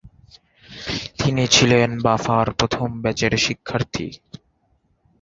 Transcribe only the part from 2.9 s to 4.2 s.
ব্যাচের শিক্ষার্থী।